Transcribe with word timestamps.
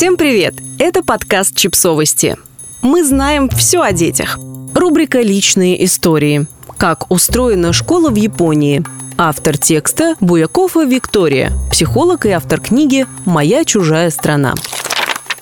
Всем 0.00 0.16
привет! 0.16 0.54
Это 0.78 1.02
подкаст 1.02 1.54
«Чипсовости». 1.54 2.38
Мы 2.80 3.04
знаем 3.04 3.50
все 3.50 3.82
о 3.82 3.92
детях. 3.92 4.38
Рубрика 4.74 5.20
«Личные 5.20 5.84
истории». 5.84 6.46
Как 6.78 7.10
устроена 7.10 7.74
школа 7.74 8.08
в 8.08 8.14
Японии. 8.14 8.82
Автор 9.18 9.58
текста 9.58 10.14
Буякова 10.20 10.86
Виктория, 10.86 11.52
психолог 11.70 12.24
и 12.24 12.30
автор 12.30 12.62
книги 12.62 13.04
«Моя 13.26 13.62
чужая 13.66 14.08
страна». 14.08 14.54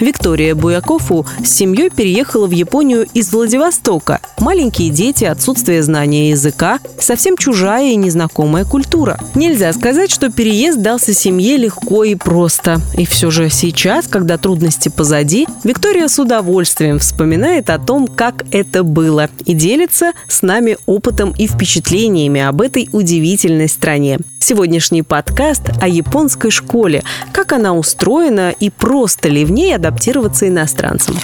Виктория 0.00 0.54
Буякову 0.54 1.26
с 1.42 1.48
семьей 1.48 1.88
переехала 1.88 2.46
в 2.46 2.50
Японию 2.50 3.06
из 3.14 3.32
Владивостока. 3.32 4.20
Маленькие 4.38 4.90
дети, 4.90 5.24
отсутствие 5.24 5.82
знания 5.82 6.30
языка, 6.30 6.80
совсем 7.00 7.36
чужая 7.36 7.92
и 7.92 7.96
незнакомая 7.96 8.64
культура. 8.64 9.18
Нельзя 9.34 9.72
сказать, 9.72 10.10
что 10.10 10.30
переезд 10.30 10.80
дался 10.82 11.14
семье 11.14 11.56
легко 11.56 12.04
и 12.04 12.14
просто. 12.14 12.80
И 12.98 13.06
все 13.06 13.30
же 13.30 13.48
сейчас, 13.48 14.06
когда 14.06 14.36
трудности 14.36 14.90
позади, 14.90 15.46
Виктория 15.64 16.08
с 16.08 16.18
удовольствием 16.18 16.98
вспоминает 16.98 17.70
о 17.70 17.78
том, 17.78 18.06
как 18.06 18.44
это 18.50 18.82
было, 18.82 19.30
и 19.46 19.54
делится 19.54 20.12
с 20.28 20.42
нами 20.42 20.76
опытом 20.84 21.32
и 21.38 21.46
впечатлениями 21.46 22.42
об 22.42 22.60
этой 22.60 22.88
удивительной 22.92 23.68
стране. 23.68 24.18
Сегодняшний 24.38 25.02
подкаст 25.02 25.62
о 25.80 25.88
японской 25.88 26.50
школе, 26.50 27.02
как 27.32 27.52
она 27.52 27.74
устроена 27.74 28.50
и 28.50 28.70
просто 28.70 29.28
ли 29.28 29.44
в 29.44 29.50
ней 29.50 29.74
адаптироваться 29.86 30.48
иностранцам. 30.48 31.16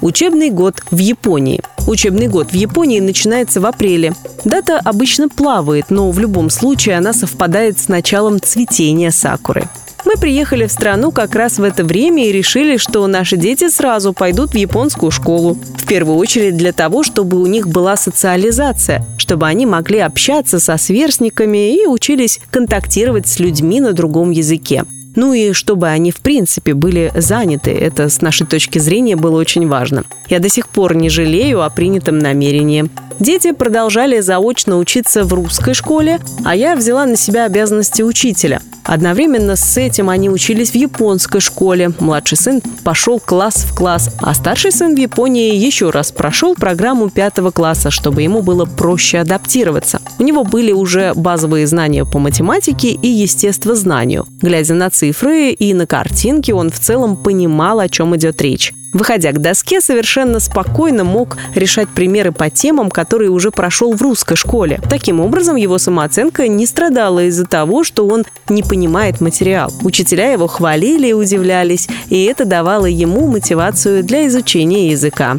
Учебный 0.00 0.50
год 0.50 0.82
в 0.90 0.98
Японии. 0.98 1.60
Учебный 1.86 2.26
год 2.26 2.50
в 2.50 2.54
Японии 2.54 2.98
начинается 2.98 3.60
в 3.60 3.66
апреле. 3.66 4.14
Дата 4.44 4.80
обычно 4.84 5.28
плавает, 5.28 5.86
но 5.90 6.10
в 6.10 6.18
любом 6.18 6.50
случае 6.50 6.96
она 6.98 7.12
совпадает 7.12 7.78
с 7.78 7.88
началом 7.88 8.40
цветения 8.40 9.12
сакуры. 9.12 9.68
Мы 10.04 10.14
приехали 10.16 10.66
в 10.66 10.72
страну 10.72 11.12
как 11.12 11.36
раз 11.36 11.58
в 11.58 11.62
это 11.62 11.84
время 11.84 12.26
и 12.26 12.32
решили, 12.32 12.76
что 12.76 13.06
наши 13.06 13.36
дети 13.36 13.68
сразу 13.68 14.12
пойдут 14.12 14.50
в 14.50 14.56
японскую 14.56 15.12
школу. 15.12 15.56
В 15.78 15.86
первую 15.86 16.16
очередь 16.16 16.56
для 16.56 16.72
того, 16.72 17.04
чтобы 17.04 17.40
у 17.40 17.46
них 17.46 17.68
была 17.68 17.96
социализация, 17.96 19.06
чтобы 19.16 19.46
они 19.46 19.64
могли 19.64 20.00
общаться 20.00 20.58
со 20.58 20.76
сверстниками 20.76 21.76
и 21.76 21.86
учились 21.86 22.40
контактировать 22.50 23.28
с 23.28 23.38
людьми 23.38 23.80
на 23.80 23.92
другом 23.92 24.32
языке. 24.32 24.84
Ну 25.14 25.32
и 25.32 25.52
чтобы 25.52 25.88
они, 25.88 26.10
в 26.10 26.20
принципе, 26.20 26.74
были 26.74 27.12
заняты. 27.14 27.70
Это, 27.70 28.08
с 28.08 28.20
нашей 28.20 28.46
точки 28.46 28.78
зрения, 28.78 29.16
было 29.16 29.38
очень 29.38 29.68
важно. 29.68 30.04
Я 30.28 30.38
до 30.38 30.48
сих 30.48 30.68
пор 30.68 30.94
не 30.94 31.08
жалею 31.08 31.62
о 31.62 31.70
принятом 31.70 32.18
намерении. 32.18 32.88
Дети 33.20 33.52
продолжали 33.52 34.20
заочно 34.20 34.78
учиться 34.78 35.24
в 35.24 35.32
русской 35.32 35.74
школе, 35.74 36.18
а 36.44 36.56
я 36.56 36.74
взяла 36.74 37.06
на 37.06 37.16
себя 37.16 37.44
обязанности 37.44 38.02
учителя. 38.02 38.60
Одновременно 38.92 39.56
с 39.56 39.78
этим 39.78 40.10
они 40.10 40.28
учились 40.28 40.72
в 40.72 40.74
японской 40.74 41.40
школе. 41.40 41.92
Младший 41.98 42.36
сын 42.36 42.60
пошел 42.84 43.18
класс 43.18 43.64
в 43.66 43.74
класс, 43.74 44.14
а 44.20 44.34
старший 44.34 44.70
сын 44.70 44.94
в 44.94 44.98
Японии 44.98 45.56
еще 45.56 45.88
раз 45.88 46.12
прошел 46.12 46.54
программу 46.54 47.08
пятого 47.08 47.52
класса, 47.52 47.90
чтобы 47.90 48.20
ему 48.20 48.42
было 48.42 48.66
проще 48.66 49.20
адаптироваться. 49.20 50.02
У 50.18 50.22
него 50.22 50.44
были 50.44 50.72
уже 50.72 51.14
базовые 51.14 51.66
знания 51.66 52.04
по 52.04 52.18
математике 52.18 52.88
и 52.88 53.08
естествознанию. 53.08 54.26
Глядя 54.42 54.74
на 54.74 54.90
цифры 54.90 55.52
и 55.52 55.72
на 55.72 55.86
картинки, 55.86 56.50
он 56.50 56.70
в 56.70 56.78
целом 56.78 57.16
понимал, 57.16 57.80
о 57.80 57.88
чем 57.88 58.14
идет 58.14 58.42
речь. 58.42 58.74
Выходя 58.92 59.32
к 59.32 59.40
доске, 59.40 59.80
совершенно 59.80 60.38
спокойно 60.38 61.04
мог 61.04 61.36
решать 61.54 61.88
примеры 61.88 62.32
по 62.32 62.50
темам, 62.50 62.90
которые 62.90 63.30
уже 63.30 63.50
прошел 63.50 63.94
в 63.94 64.02
русской 64.02 64.36
школе. 64.36 64.80
Таким 64.90 65.20
образом, 65.20 65.56
его 65.56 65.78
самооценка 65.78 66.46
не 66.48 66.66
страдала 66.66 67.24
из-за 67.24 67.46
того, 67.46 67.84
что 67.84 68.06
он 68.06 68.24
не 68.48 68.62
понимает 68.62 69.20
материал. 69.20 69.72
Учителя 69.82 70.32
его 70.32 70.46
хвалили 70.46 71.08
и 71.08 71.12
удивлялись, 71.12 71.88
и 72.10 72.24
это 72.24 72.44
давало 72.44 72.86
ему 72.86 73.26
мотивацию 73.26 74.04
для 74.04 74.26
изучения 74.26 74.90
языка. 74.90 75.38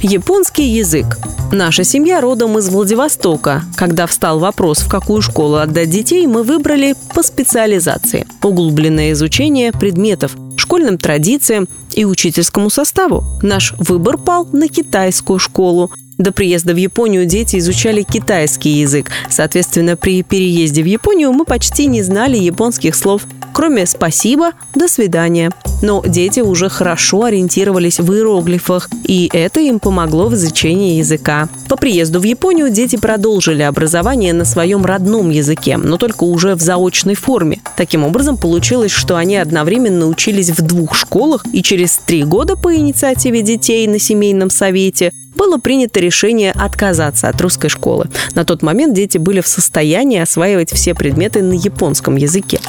Японский 0.00 0.64
язык. 0.64 1.18
Наша 1.50 1.82
семья 1.84 2.20
родом 2.20 2.58
из 2.58 2.68
Владивостока. 2.68 3.62
Когда 3.76 4.06
встал 4.06 4.38
вопрос, 4.38 4.80
в 4.80 4.88
какую 4.88 5.22
школу 5.22 5.56
отдать 5.56 5.88
детей, 5.88 6.26
мы 6.26 6.42
выбрали 6.42 6.94
по 7.14 7.22
специализации. 7.22 8.26
Углубленное 8.42 9.12
изучение 9.12 9.72
предметов, 9.72 10.36
школьным 10.56 10.98
традициям 10.98 11.68
и 11.92 12.04
учительскому 12.04 12.70
составу. 12.70 13.24
Наш 13.42 13.74
выбор 13.78 14.18
пал 14.18 14.46
на 14.52 14.68
китайскую 14.68 15.38
школу. 15.38 15.90
До 16.18 16.32
приезда 16.32 16.74
в 16.74 16.76
Японию 16.76 17.26
дети 17.26 17.58
изучали 17.58 18.02
китайский 18.02 18.70
язык. 18.70 19.10
Соответственно, 19.28 19.96
при 19.96 20.22
переезде 20.22 20.82
в 20.82 20.86
Японию 20.86 21.32
мы 21.32 21.44
почти 21.44 21.86
не 21.86 22.02
знали 22.02 22.36
японских 22.36 22.94
слов, 22.94 23.22
кроме 23.52 23.86
«спасибо», 23.86 24.52
«до 24.74 24.86
свидания» 24.86 25.50
но 25.84 26.02
дети 26.06 26.40
уже 26.40 26.70
хорошо 26.70 27.24
ориентировались 27.24 28.00
в 28.00 28.10
иероглифах, 28.12 28.88
и 29.06 29.28
это 29.32 29.60
им 29.60 29.78
помогло 29.78 30.28
в 30.28 30.34
изучении 30.34 30.96
языка. 30.96 31.48
По 31.68 31.76
приезду 31.76 32.20
в 32.20 32.24
Японию 32.24 32.70
дети 32.70 32.96
продолжили 32.96 33.62
образование 33.62 34.32
на 34.32 34.46
своем 34.46 34.86
родном 34.86 35.28
языке, 35.28 35.76
но 35.76 35.98
только 35.98 36.24
уже 36.24 36.54
в 36.54 36.62
заочной 36.62 37.14
форме. 37.14 37.60
Таким 37.76 38.02
образом, 38.04 38.38
получилось, 38.38 38.92
что 38.92 39.16
они 39.16 39.36
одновременно 39.36 40.06
учились 40.06 40.50
в 40.50 40.62
двух 40.62 40.94
школах, 40.94 41.44
и 41.52 41.62
через 41.62 41.98
три 41.98 42.24
года 42.24 42.56
по 42.56 42.74
инициативе 42.74 43.42
детей 43.42 43.86
на 43.86 43.98
семейном 43.98 44.48
совете 44.48 45.12
было 45.36 45.58
принято 45.58 46.00
решение 46.04 46.52
отказаться 46.52 47.28
от 47.28 47.40
русской 47.40 47.68
школы. 47.68 48.06
На 48.34 48.44
тот 48.44 48.62
момент 48.62 48.94
дети 48.94 49.18
были 49.18 49.40
в 49.40 49.48
состоянии 49.48 50.20
осваивать 50.20 50.72
все 50.72 50.94
предметы 50.94 51.42
на 51.42 51.54
японском 51.54 52.16
языке. 52.16 52.60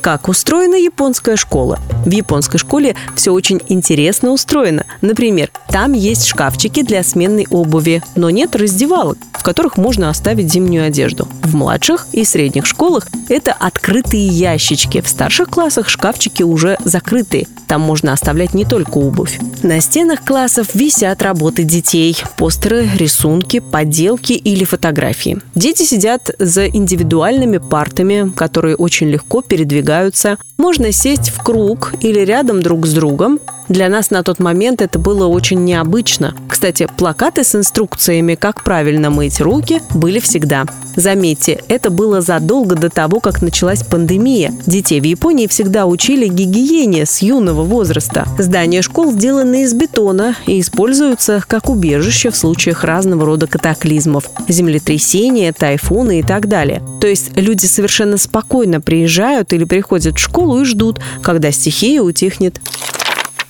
Как 0.00 0.28
устроена 0.28 0.76
японская 0.76 1.36
школа? 1.36 1.78
В 2.06 2.10
японской 2.12 2.58
школе 2.58 2.94
все 3.16 3.32
очень 3.32 3.60
интересно 3.68 4.30
устроено. 4.30 4.86
Например, 5.00 5.50
там 5.68 5.92
есть 5.92 6.24
шкафчики 6.24 6.82
для 6.82 7.02
сменной 7.02 7.48
обуви, 7.50 8.00
но 8.14 8.30
нет 8.30 8.54
раздевалок, 8.54 9.18
в 9.32 9.42
которых 9.42 9.76
можно 9.76 10.08
оставить 10.08 10.52
зимнюю 10.52 10.86
одежду. 10.86 11.28
В 11.42 11.56
младших 11.56 12.06
и 12.12 12.24
средних 12.24 12.64
школах 12.64 13.08
это 13.28 13.52
открытые 13.52 14.28
ящички. 14.28 15.00
В 15.00 15.08
старших 15.08 15.48
классах 15.48 15.88
шкафчики 15.88 16.44
уже 16.44 16.78
закрытые. 16.84 17.48
Там 17.66 17.80
можно 17.80 18.12
оставлять 18.12 18.54
не 18.54 18.64
только 18.64 18.98
обувь. 18.98 19.40
На 19.64 19.80
стенах 19.80 20.24
классов 20.24 20.74
висят 20.74 21.22
работы 21.22 21.64
детей, 21.64 22.16
постеры, 22.36 22.88
рисунки, 22.94 23.58
поделки 23.58 24.34
или 24.34 24.62
фотографии. 24.62 25.40
Дети 25.56 25.82
сидят 25.82 26.30
за 26.38 26.68
индивидуальными 26.68 27.58
партами, 27.58 28.30
которые 28.30 28.76
очень 28.76 29.08
легко 29.08 29.42
передвигаются. 29.42 30.38
Можно 30.56 30.92
сесть 30.92 31.30
в 31.30 31.42
круг 31.42 31.94
или 32.00 32.20
рядом 32.20 32.62
друг 32.62 32.86
с 32.86 32.92
другом. 32.92 33.40
Для 33.68 33.88
нас 33.88 34.10
на 34.10 34.22
тот 34.22 34.38
момент 34.38 34.80
это 34.80 34.98
было 34.98 35.26
очень 35.26 35.64
необычно. 35.64 36.34
Кстати, 36.48 36.88
плакаты 36.96 37.44
с 37.44 37.54
инструкциями, 37.54 38.34
как 38.34 38.62
правильно 38.64 39.10
мыть 39.10 39.40
руки, 39.40 39.82
были 39.94 40.20
всегда. 40.20 40.64
Заметьте, 40.94 41.62
это 41.68 41.90
было 41.90 42.20
задолго 42.20 42.74
до 42.74 42.88
того, 42.88 43.20
как 43.20 43.42
началась 43.42 43.82
пандемия. 43.82 44.52
Детей 44.66 45.00
в 45.00 45.04
Японии 45.04 45.46
всегда 45.46 45.86
учили 45.86 46.26
гигиене 46.26 47.04
с 47.04 47.20
юного 47.20 47.64
возраста. 47.64 48.26
Здания 48.38 48.82
школ 48.82 49.12
сделаны 49.12 49.64
из 49.64 49.74
бетона 49.74 50.36
и 50.46 50.60
используются 50.60 51.42
как 51.46 51.68
убежище 51.68 52.30
в 52.30 52.36
случаях 52.36 52.84
разного 52.84 53.26
рода 53.26 53.46
катаклизмов– 53.46 54.30
землетрясения, 54.48 55.52
тайфуны 55.52 56.20
и 56.20 56.22
так 56.22 56.48
далее. 56.48 56.82
То 57.00 57.06
есть 57.06 57.36
люди 57.36 57.66
совершенно 57.66 58.16
спокойно 58.16 58.80
приезжают 58.80 59.52
или 59.52 59.64
приходят 59.64 60.16
в 60.16 60.20
школу 60.20 60.62
и 60.62 60.64
ждут, 60.64 61.00
когда 61.22 61.50
стихия 61.50 62.00
утихнет. 62.00 62.60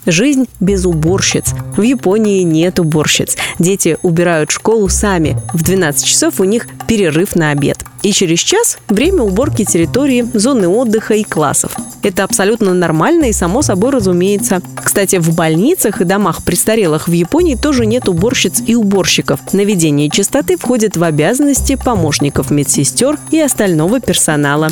Жизнь 0.07 0.47
без 0.61 0.87
уборщиц. 0.87 1.47
В 1.77 1.83
Японии 1.83 2.43
нет 2.43 2.79
уборщиц. 2.79 3.37
Дети 3.59 3.99
убирают 4.03 4.53
школу 4.53 4.89
сами. 4.89 5.37
В 5.53 5.65
12 5.65 6.07
часов 6.07 6.41
у 6.41 6.45
них 6.45 6.69
перерыв 6.87 7.35
на 7.35 7.51
обед. 7.51 7.79
И 8.03 8.13
через 8.13 8.39
час 8.39 8.79
время 8.89 9.23
уборки 9.23 9.65
территории, 9.65 10.25
зоны 10.33 10.69
отдыха 10.69 11.15
и 11.15 11.25
классов. 11.25 11.73
Это 12.05 12.23
абсолютно 12.23 12.73
нормально 12.73 13.25
и 13.25 13.33
само 13.33 13.63
собой 13.63 13.91
разумеется. 13.91 14.63
Кстати, 14.77 15.17
в 15.17 15.35
больницах 15.35 16.01
и 16.01 16.05
домах 16.05 16.45
престарелых 16.45 17.09
в 17.09 17.13
Японии 17.13 17.57
тоже 17.57 17.85
нет 17.85 18.09
уборщиц 18.09 18.63
и 18.65 18.77
уборщиков. 18.77 19.41
Наведение 19.53 20.09
чистоты 20.09 20.57
входит 20.57 20.97
в 20.97 21.03
обязанности 21.03 21.75
помощников 21.75 22.53
медсестер 22.53 23.19
и 23.33 23.41
остального 23.41 23.99
персонала. 23.99 24.69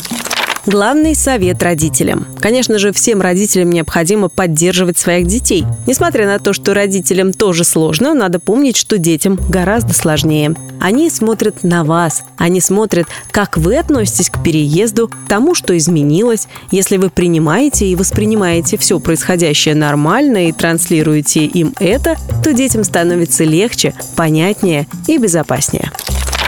Главный 0.67 1.15
совет 1.15 1.63
родителям. 1.63 2.27
Конечно 2.41 2.79
же, 2.79 2.93
всем 2.93 3.21
родителям 3.21 3.69
необходимо 3.69 4.31
поддерживать 4.31 4.99
своих 4.99 5.27
детей. 5.27 5.67
Несмотря 5.87 6.27
на 6.27 6.39
то, 6.39 6.55
что 6.55 6.73
родителям 6.73 7.35
тоже 7.35 7.65
сложно, 7.65 8.15
надо 8.15 8.41
помнить, 8.41 8.79
что 8.79 8.97
детям 8.97 9.39
гораздо 9.49 9.93
сложнее. 9.93 10.55
Они 10.81 11.11
смотрят 11.11 11.65
на 11.65 11.85
вас, 11.85 12.23
они 12.39 12.63
смотрят, 12.63 13.07
как 13.31 13.59
вы 13.59 13.77
относитесь 13.77 14.31
к 14.31 14.43
переезду, 14.43 15.11
тому, 15.29 15.55
что 15.55 15.77
изменилось. 15.77 16.49
Если 16.71 16.97
вы 16.97 17.11
принимаете 17.11 17.87
и 17.87 17.97
воспринимаете 17.97 18.79
все 18.79 18.99
происходящее 19.01 19.75
нормально 19.75 20.49
и 20.49 20.53
транслируете 20.53 21.45
им 21.45 21.75
это, 21.79 22.17
то 22.43 22.55
детям 22.55 22.85
становится 22.85 23.45
легче, 23.45 23.93
понятнее 24.17 24.87
и 25.09 25.19
безопаснее. 25.19 25.91